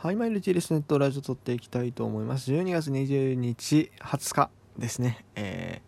[0.00, 2.52] はい、マイル TLS ネットラジオ撮っていきたいと思います。
[2.52, 5.24] 12月20日、20日ですね。
[5.34, 5.82] え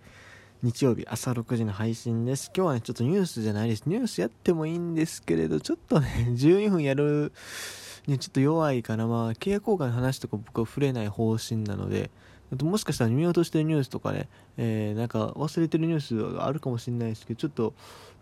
[0.64, 2.50] ー、日曜日朝6時の配信です。
[2.52, 3.84] 今日はね、ちょっとニュースじゃないです。
[3.86, 7.32] ニュースやってもいいんですけれど、ちょっとね、 12分やる
[8.08, 9.06] にちょっと弱いかな。
[9.06, 12.10] まあ、契約交換の話とか僕は触れない方針なので、
[12.52, 17.74] あともしかしたら見落としてるニュースとかね、えー、なんか忘れてるニュースがあるかもしれないですけど、ちょっと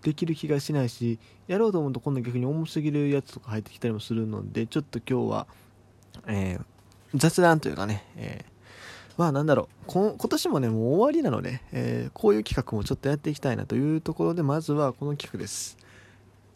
[0.03, 5.47] できる気がしないし、やろうと思うと今度逆に重すぎるやつとか入ってきたりもするので、ちょっと今日は、
[6.29, 6.65] えー、
[7.15, 15.77] 雑談というかね、えー、まあなんだろう今年もねもう終わりなので、えー、こういう企画もちょっとやっていきたいなというところでまずはこの企画です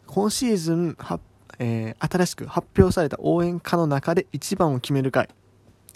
[0.07, 1.19] 今シーズンは、
[1.59, 5.27] えー、新しく発表された応援歌の中で一番を決める回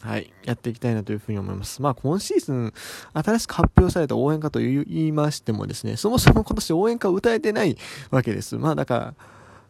[0.01, 1.81] はい、やっていきたいなというふうに思います。
[1.81, 2.73] まあ、今シーズン、
[3.13, 7.75] 新しく発表された応援歌と言いましてもですね、そもそも今年応援歌を歌えてない
[8.11, 8.57] わけです。
[8.57, 9.13] まあ、だから、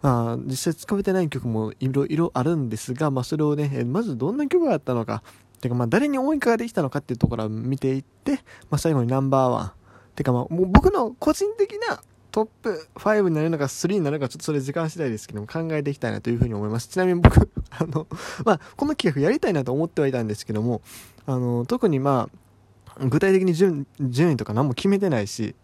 [0.02, 5.23] あ実際使われてない曲もいろいろあるんですが、まあ、それをね、まずどんな曲があったのか、
[5.62, 8.34] てかまあ誰に応援歌ができたのかっていうところを見ていって、
[8.70, 9.72] まあ、最後にナンバーワン。
[10.16, 16.88] てかまあ、もう僕の個人的なトップ5になるのか3になるのかちょっとそれ時間次第ですけども考えていきたいなというふうに思います。
[16.88, 18.08] ちなみに僕、 あの、
[18.45, 20.82] まあ、この企画やりたいなと思ってはいたんですけども、
[21.26, 22.30] あの、特にま
[22.95, 25.56] あ、具体的に順順位とか何も決めてないし、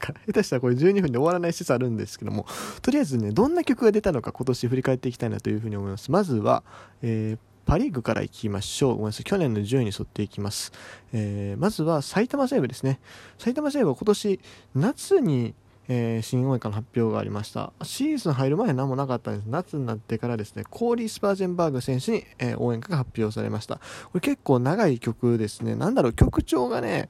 [0.00, 2.46] か 下手したらこれ12分で終わらない説あるんですけども
[2.82, 6.64] とりあえずねどんな曲が出たのか今年振り返っていきたいなというふうに思いますまずは、
[7.02, 8.92] えーパ・リーグからいきましょう。
[8.94, 9.24] ごめんなさい。
[9.24, 10.72] 去年の順位に沿っていきます。
[11.12, 12.98] えー、まずは埼玉西部ですね。
[13.38, 14.40] 埼玉西部は今年
[14.74, 15.54] 夏に、
[15.86, 17.72] えー、新応援歌の発表がありました。
[17.82, 19.46] シーズン入る前は何もなかったんです。
[19.46, 23.76] 夏になってからですね、コーリー・スパージェンバーグ選手に、えー、応援歌が発表されました。
[23.76, 23.82] こ
[24.14, 25.76] れ結構長い曲ですね。
[25.76, 27.08] なんだろう、曲調がね、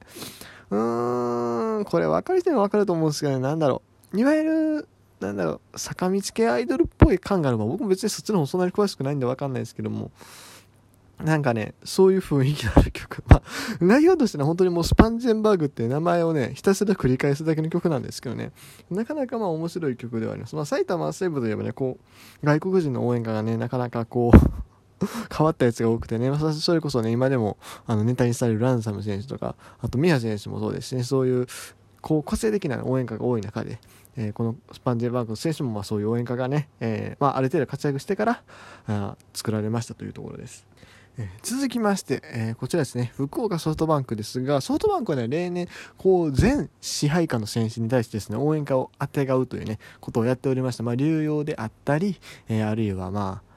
[0.69, 3.81] うーん、これ分かる人には分かると思うんですけどね、なんだろ
[4.13, 4.19] う。
[4.19, 4.87] いわゆる、
[5.19, 7.57] なんだろう、坂道系アイドルっぽい感がある。
[7.57, 10.11] まあ、僕も別にそっちの方そんなに詳しくないんで分かんないですけども、
[11.23, 13.23] なんかね、そういう雰囲気のある曲。
[13.27, 13.41] まあ、
[13.79, 18.51] 内容としては本当にもうスパンジェンバーグっていう名前をね、ひたすら繰り返すだけの曲なんですけどね、
[18.89, 20.55] なかなかまあ面白い曲ではあります。
[20.55, 21.97] まあ、埼玉西部といえばね、こ
[22.41, 24.60] う、外国人の応援歌がね、なかなかこう
[25.35, 27.57] 変わったやつが多くてね、それこそね、今でも
[27.87, 31.47] あのネタにされるランサム選手とか、あとミハ選手もそうですしね、そういう
[32.01, 33.79] こう個性的な応援歌が多い中で、
[34.17, 38.43] えー、このスパンジェバーグ選手もまあそういう応援歌がね、えー、まあ、ある程度活躍してから
[38.87, 40.67] あ作られましたというところです。
[41.17, 50.83] えー、続きまして、え、こちらですね、福岡ソフトバンクですが、ソフトバンクはね、例年、こう、全支配下の選手に対してですね、応援歌をあてがうというね、ことをやっておりました。
[50.83, 53.50] まあ、流用であったり、え、あるいはまあ、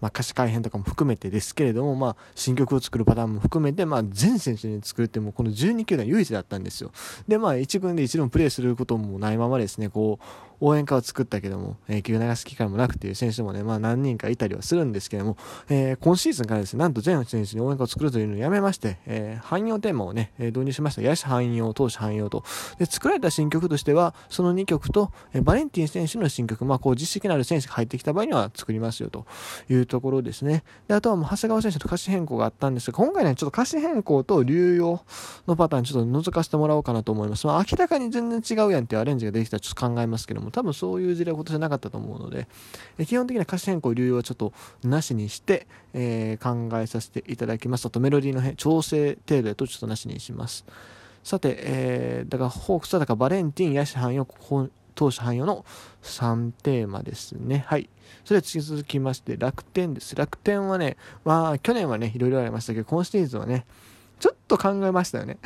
[0.00, 6.92] まあ、歌詞改編とかも含めてですけれども、まあ、新曲を作るパターンも含めて、まあ、全選手に作るってもうこの12球団唯一だったんですよ。
[7.26, 10.18] で、まあ、1軍で一度もプレーすることもないままですね、こ
[10.55, 15.36] う、応援歌を作ったけども、えー、球流す機会もなくていう選手もね、まあ何人かいたりはするんですけども、
[15.68, 21.02] えー、今シーズンからですね、なんと全選手に応援歌を作るというのをやめまして、えー、汎用テーマをね、導入しました。
[21.02, 22.44] 野手汎用、投手汎用と。
[22.78, 29.26] で、作られた新曲としては、その2曲と、えー、バレンティン選手の新曲、まあこう実績のある選手が入ってきた場合には作りますよと
[29.68, 30.64] いうところですね。
[30.88, 35.00] で、あとはもう長谷川選手と歌詞変更があったんですが、今回ね、ちょっと歌詞変更と流用
[35.46, 37.46] のパターンちょっと覗かせてもらおうかなと思います。
[37.46, 42.48] まあ明らかに全然違うやんっていうアレンジができたらちょっと考えますけども、多分そういう事例は今年はなかったと思うので、
[42.98, 44.52] え基本的な歌詞変更流用はちょっと
[44.84, 47.86] なしにして、えー、考えさせていただきます。
[47.86, 50.64] あとメロディーの調整程度だとちょっとなしにします。
[51.24, 54.26] さて、えー、だからホークスはだからバレンティン、ヤシハンヨ、
[54.94, 55.64] 投手汎用の
[56.02, 57.64] 3テーマですね。
[57.66, 57.88] はい。
[58.24, 60.16] それでは続きまして、楽天です。
[60.16, 63.66] 楽天はね、まあ、去年はね、いろいろありましたけど、今シーズンはね、
[64.18, 65.38] ちょっと考えましたよね。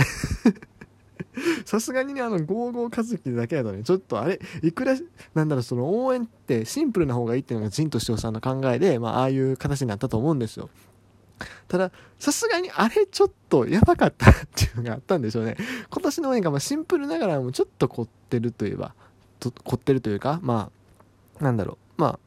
[1.65, 4.97] さすがにね、あの、ゴーゴー和樹だけだとね、ちょっとあれ、いくら、
[5.35, 10.69] なんだろう、その応援ってシンプルな方がいいっていうのが陣としおさんの考えで、まあ、ああいう形になったと思うんですよ。
[11.69, 15.57] ただ、さすがにあれちょっとやばかったっていうのがあったんでしょうね。
[15.91, 18.95] 今年の応援がまあシンプルながらもちょっと凝ってるといえば、
[19.39, 20.71] と凝ってるというか、ま
[21.41, 22.19] あ、なんだろう、まあ、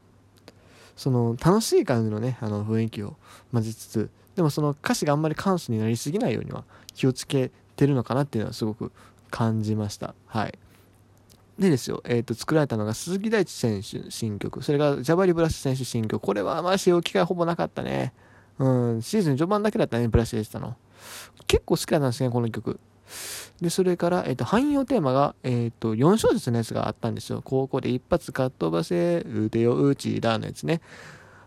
[0.96, 3.16] その楽しい感じのね、あの雰囲気を
[3.52, 8.92] 混ぜつつ、でもその歌詞があんまり簡素になりすぎないようには気をつけてるのかなっていうのはすごく
[9.30, 10.14] 感じました。
[10.26, 10.58] はい。
[11.58, 18.12] でですよ、えっ、ー、と、作られたのが鈴木大地選手新曲、それがジャバリブラス選手新曲、これはまあ使用機会ほぼなかったね。
[18.58, 20.76] うん、シーズン序盤だけだったね、ブラシでしたの。
[21.46, 22.80] 結構好きだったんですね、この曲。
[23.60, 27.40] で、それから、えっ、ー、と、汎用テーマが、えっ、ー、と、4小節のやつがあったんですよ。
[27.44, 30.80] 高校で一発かっ飛ばせ、腕を打ちだのやつね。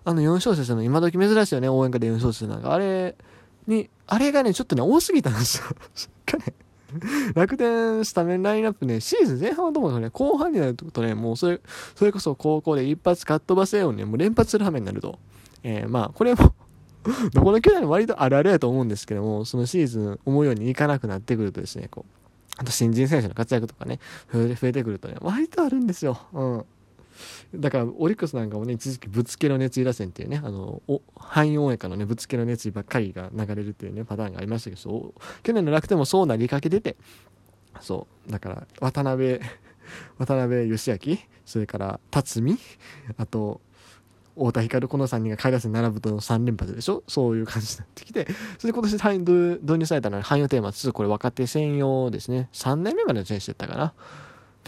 [0.05, 2.73] あの4小節の今時珍しいよね、応援歌で4小節なんか。
[2.73, 3.15] あれ
[3.67, 5.63] に、あれがね、ちょっとね、多すぎたんですよ。
[6.25, 6.53] かね。
[7.35, 11.59] 楽天スタメンラインナップね、シーズン前半はどうもね、後半になるとね、もうそれ、
[11.95, 15.19] それこそ高校で一発カットバセをね、もう連発する羽目になると。
[15.63, 16.53] えー、まあ、これも
[17.33, 22.11] ど この球団も割とあるあるやと思うんですけども、そのシーズン思うようにいかなくなってくるとですね、こう、
[22.57, 23.99] あと新人選手の活躍とかね、
[24.33, 26.19] 増えてくるとね、割とあるんですよ。
[26.33, 26.65] うん。
[27.55, 36.95] だから、オリックスなんかもね、一時期ぶつけの熱意打線っていうね、あの、お汎用映画のね、ぶつけの熱意ばっかりが流れるっていうね、パターンがありましたけど、去年の楽天もそうなりかけてて、
[37.81, 39.39] そう、だから、渡辺、
[40.17, 42.57] 渡辺義明、それから辰巳、
[43.17, 43.61] あと、
[44.35, 47.03] 太田光この3人が下位打線並ぶと3連発でしょ？
[47.07, 48.27] そういう感じになってきて、
[48.59, 49.19] それで今年
[49.63, 52.47] 導入されたのは汎用テーマ2、これ若手専用ですね。
[52.53, 53.93] 3年目までの選手だったかな。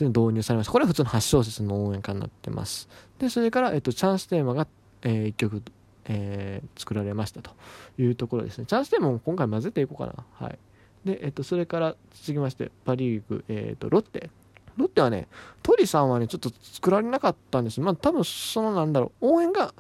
[0.07, 0.71] って導入されました。
[0.71, 2.89] これは普通の8小節の応援歌になってます。
[3.19, 4.67] で、それから、えっと、チャンステーマが、
[5.03, 5.61] えー、1曲、
[6.05, 7.51] えー、作られましたと
[7.97, 8.65] いうところですね。
[8.65, 10.25] チャンステーマも今回混ぜていこうかな。
[10.33, 10.59] はい。
[11.05, 14.29] で、えっと、それから続きまして、パ・リーグ、えっと、ロッテ。
[14.77, 15.27] ロッテはね、
[15.61, 17.81] 鳥さんはね、ちょっと作られなかったんです。
[17.81, 19.73] まあ、多分、そのなんだろう、応援が、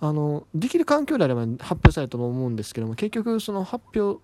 [0.00, 4.20] あの、できる環境であれば発表されたと思うんですけども、結局、その発表、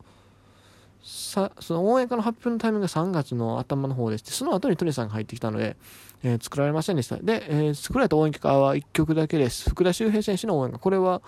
[1.02, 5.76] さその応援歌の発表のタイミングが3月の頭の方でして、その後にトニーさんが入ってきたので、
[6.22, 7.16] えー、作られませんでした。
[7.16, 9.70] で、えー、作られた応援歌は1曲だけです。
[9.70, 10.78] 福田周平選手の応援歌。
[10.78, 11.22] これは、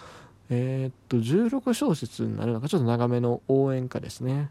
[0.50, 4.50] えー、っと、16小節になるのか、ちょっと長めの応援歌ですね。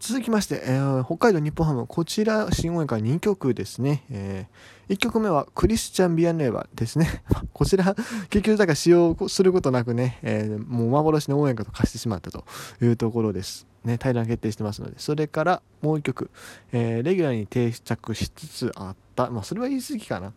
[0.00, 4.04] 続きまして、えー、北海道日本ハム、こちら新応援歌2曲ですね。
[4.10, 7.22] えー、1曲目はクリスチャン・ビアンレーバですね。
[7.52, 7.96] こちら、
[8.30, 12.44] 結局だから使用することなくね、えー、もう幻の応援歌と化してしまったと
[12.80, 13.66] いうところです。
[13.84, 16.30] ね、対談決定してますので、それからもう1曲、
[16.72, 20.32] えー、レギュラーに定着しつつあった、まあそれは言い過ぎかな。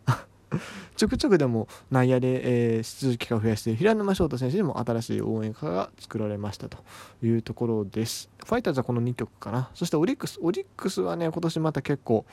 [0.95, 6.77] ちょくちょくでも内野で、えー、出場機会を増やして平沼翔太選手にも新しい応援歌が作られましたと
[7.23, 8.29] いうところです。
[8.45, 9.69] ファイターズはこの2曲かな。
[9.73, 12.25] そしてオリックスオリックスはね今年また結構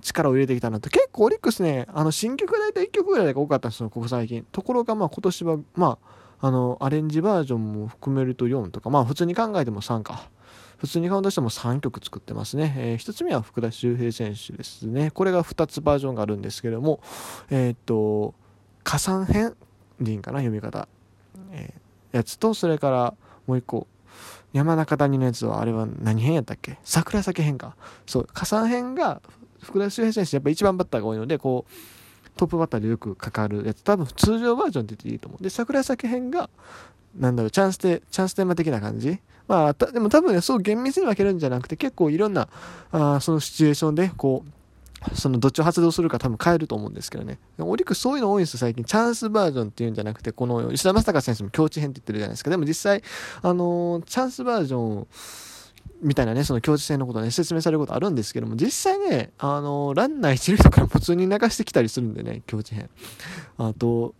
[0.00, 0.88] 力を入れてきたなと。
[0.90, 4.46] 結構オリックスねあの新曲大体1曲ぐらいが多かったんですよここ最近。
[4.52, 5.98] ところがまあ今年はま
[6.40, 8.90] ああのアレンジバージョンも含めると4とか。
[8.90, 10.28] まあ普通に考えても3か。
[10.78, 12.74] 普通にカウントしても3曲作ってますね。
[12.76, 15.10] えー、1つ目は福田周平選手ですね。
[15.10, 17.00] これが2つバージョンがあるんですけども、
[17.50, 18.34] えー、っと、
[18.82, 19.54] 加算編
[20.00, 20.88] でいいかな、読み方。
[21.52, 23.14] えー、やつと、それから
[23.46, 23.86] もう1個、
[24.52, 26.78] 山中谷のやつは、あれは何編やったっけ？
[26.84, 27.76] 桜咲編か。
[28.06, 29.22] そう、加算編が
[29.62, 35.42] 福田周平選手、やっぱ一番バッターが多いので、こう、トップバッターでよくかかるやつ、多分通常バージョンって言っていいと思う。
[35.42, 36.50] で、桜咲編が、
[37.16, 42.48] なんだろう、チャンステ、チャンステーマ的な感じまあ、でも多分ね、そう厳密に分けるんじゃなくて、結構いろんな、
[42.92, 44.50] あそのシチュエーションで、こう、
[45.12, 47.38] そのどっちを発動するか多分変えると思うんですけどね。
[47.58, 48.84] オリックスそういうの多いんですよ、最近。
[48.84, 52.50] チャンスバージョンっていうんじゃなくて、この吉田正尚選手も境地編って言ってるじゃないですか。
[52.50, 53.02] でも実際、
[53.42, 55.06] あのー、チャンスバージョン
[56.00, 62.88] みたいなね、その境地戦のことね、説明されることあるんですけども、実際ね、あのー、ランナー一塁とか普通に流してきたりするんでね、境地編。
[63.58, 64.14] あと、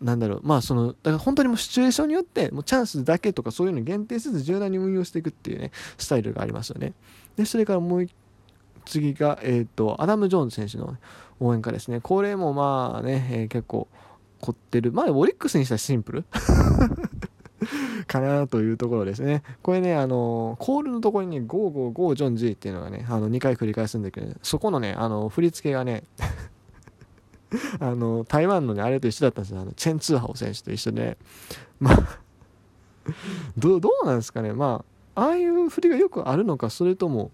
[0.00, 6.94] なんだろう、まあその、だから本当にもうシチュエーションによって、もうチャンスだけとかそういうの限定せず柔軟に運用していくっていうね、スタイルがありますよね。
[7.36, 8.06] で、それからもう
[8.86, 10.96] 次が、えっ、ー、と、アダム・ジョーンズ選手の
[11.38, 12.00] 応援歌ですね。
[12.00, 13.88] これもまあね、えー、結構
[14.40, 14.92] 凝ってる。
[14.92, 16.24] まあオリックスにしたらシンプル
[18.06, 19.42] かなというところですね。
[19.62, 26.04] これね、あの、コールのところにね、555ジョン G っていうのがね、あの、2回繰り返すんだけど、そこのね、あの、振り付けがね
[27.80, 29.60] あの、台湾のね、あれと一緒だったんですよ。
[29.60, 31.18] あの、チェン・ツーハオ選手と一緒で、
[31.78, 32.18] まあ
[33.56, 34.52] ど、どうなんですかね。
[34.52, 37.30] まあ、ああいう振りがよくあるのか、それとも、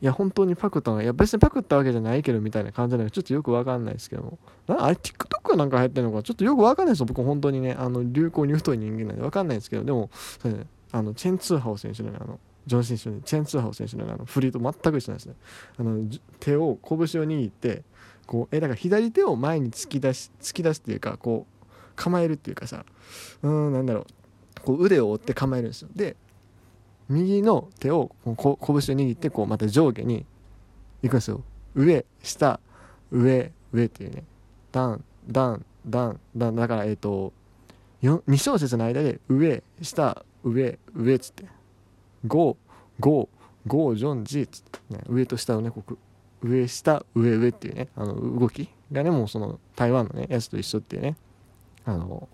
[0.00, 4.38] いや、本当にパクったのいや、別にパクったわけじゃないけど、みたいな感じなので、ちょっとよくわかんないですけども。
[4.66, 7.06] なあれ、TikTok なんか入ってるのか、ちょっとよくわかんないですよ。
[7.06, 10.08] 僕、本当にね、あの、流行に太い人間なんでわかんないですけど、でも、
[10.40, 15.34] それね、あの、チェン・ツーハオ選手のね、あの、ジョン・シン選手チェン・ツーハオ選手の、あの振りと全く一緒なんですね。
[15.78, 16.06] あの、
[16.38, 17.82] 手を、拳を握って、
[18.30, 22.84] こうえだから左手を前に突き出し突き出すっていうかこう構えるっていうかさ
[23.42, 24.06] うんなんだろう。
[24.62, 25.88] こう腕を折って構えるんですよ。
[25.96, 26.14] で
[27.08, 30.24] 右の手をここ拳を握ってこうまた上下に
[31.02, 31.42] いくんですよ。
[31.74, 32.60] 上下
[33.10, 34.22] 上上っていうね。
[34.70, 36.54] ダンダンダンダン。
[36.54, 37.32] だからえっ、ー、と
[38.04, 41.46] 2小節の間で上下上上っつって。
[42.28, 42.56] 5
[43.00, 43.28] 5
[43.66, 45.98] 5ジョンジっつって、ね、上と下をねこう
[46.42, 51.16] 上下上上っていうねあの動きがねもうその台湾のねやつと一緒っていうね。
[51.84, 52.28] あの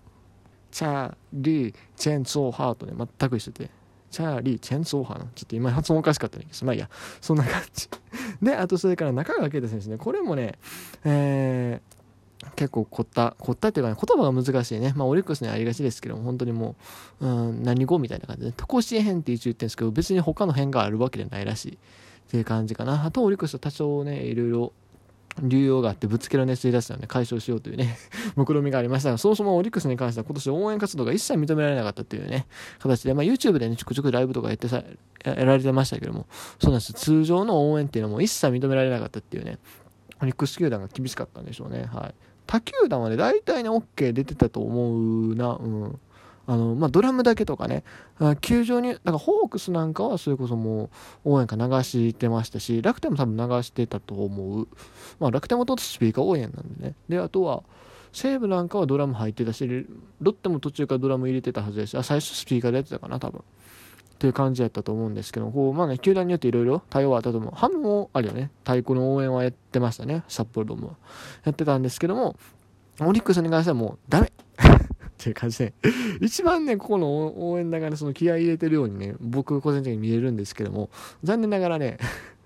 [0.70, 3.70] チャーリー・チェンツォーハーとね全く一緒で
[4.10, 6.90] チャーリー・チェンツォーハーちょっと今発音おかしかったんですまあいいや。
[7.20, 7.88] そんな感じ。
[8.42, 9.96] であとそれから中川圭太選手ね。
[9.96, 10.58] これもね
[11.04, 11.96] えー
[12.54, 14.92] 結構凝った、凝ったっていうか、ね、言葉が難しいね。
[14.94, 16.76] まあ、オリックスにありがちですけども、本当にも
[17.20, 21.78] う、うん、何語みたいな感じで、渡航支編って一応言ってるんですけど、別に他の編があるわけじゃないらしい。
[22.26, 23.04] っていう感じかな。
[23.04, 24.72] あと、オリックス多少ね、いろいろ
[25.42, 27.98] 流用があってぶつけられすり出したので解消しようというね
[28.36, 32.46] 目論みがありましたがそもそもオリックスに関しては今年応援活動が一切認められなかったっていうね
[32.78, 34.82] 形で、まあ、YouTube でねちょくちょくライブとかやってさ
[35.24, 36.26] やられてましたけども
[36.58, 39.58] そうなんです通常の応援っていうのも一切認められなかったっていうね
[40.22, 41.84] オリックス球団が厳しかったんでしょうね。
[41.92, 42.14] はい。
[42.46, 45.58] 他球団はね大体ね OK 出てたと思うな。
[45.60, 46.00] うん。
[46.46, 47.82] あの、まあ、ドラムだけとかね、
[48.40, 50.90] 球場に、だからホークスなんかはそれこそも
[51.24, 54.68] う応援歌流してましたし、楽天も多分流してたと思う。
[55.18, 56.94] まあ、楽天もとってスピーカー応援なんでね。
[57.08, 57.62] で、あとは、
[58.12, 59.66] 西武なんかはドラム入ってたし、
[60.20, 63.40] ロッテも途中からドラム入れてたはずです、あ、最初スピーカーでやってたかな、多分。
[63.40, 67.52] っていう感じやったと思うんですけど、こう、まあね、球団によっていろいろ対応はあったと思う。
[67.54, 68.50] ハムもあるよね。
[68.64, 70.24] 太鼓の応援はやってましたね。
[70.28, 70.94] 札幌ドームは。
[71.44, 72.36] やってたんですけども、
[73.00, 74.32] オリックスに関してはもうダメ
[75.26, 75.74] っていう感じで、
[76.20, 80.90] 一番ね、ここの応援だからその気合い入れてるようにね、僕個人的に見えるんですけども、
[81.24, 81.98] 残念ながらね、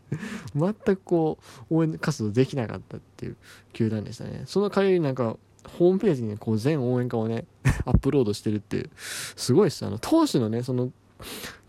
[0.57, 1.39] 全くこ
[1.71, 3.37] う、応援活動できなかったっていう
[3.75, 4.45] 球団でしたね。
[4.47, 5.37] その代わりなんか、
[5.79, 7.45] ホームページにね、こう全応援歌をね、
[7.85, 9.85] アップロードしてるっていう、すごいっす。
[9.85, 10.91] あの、投手のね、その、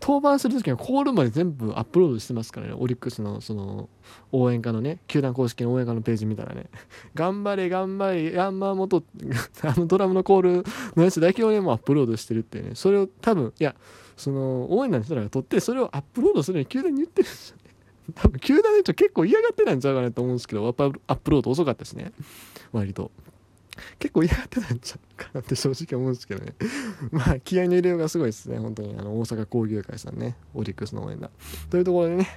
[0.00, 3.88] 登板するときのコールまで全部アップロードしてますからね、オリックスのその
[4.32, 6.66] 応援歌のね、球団公式の応援歌のページ見たらね、
[7.14, 9.02] 頑張れ、頑張れ、ヤンマー元、
[9.62, 10.64] あのドラムのコール
[10.96, 13.76] のやつだけをね、もうアップロードしてるってね、それを多分、いや、
[14.16, 17.62] その応援団の人らが撮って、それをアップロードするように球団に言ってるんですよね。
[18.14, 22.12] 多分、球団の人結構嫌がってたんちゃうかなと思うんですけど、やっぱアップロード遅かったですね、
[22.72, 23.10] 割と。
[23.98, 26.54] 結構嫌がってたんちゃうかなって正直思うんですけどね。
[27.10, 28.58] まあ気合の入れようがすごいですね。
[28.58, 28.94] 本当に。
[28.98, 30.36] あの大阪工業会さんね。
[30.54, 31.30] オリックスの応援だ
[31.70, 32.28] というところでね。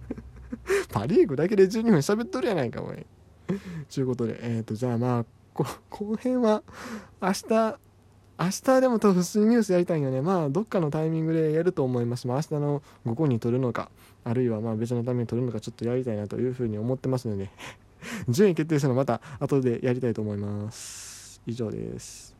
[0.92, 3.06] パ・リーグだけで12分喋っとるやないかおい。
[3.88, 6.62] ちゅうことでえっ、ー、とじゃあまあこ後編は
[7.20, 7.78] 明日
[8.38, 10.20] 明日でも多分普通にニュースやりたいんよね。
[10.20, 12.26] まあどっかのタイミングでやると思います。
[12.26, 13.90] まあ明日の午後に撮るのか
[14.24, 17.50] あるいはまあ別のために撮るのかちょっとやりたいなというふうに思ってますので。
[18.28, 21.40] 順位決定したのまた後でやりたいと思います。
[21.46, 22.30] 以上です。